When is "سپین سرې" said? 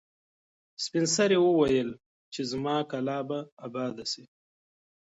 0.83-1.37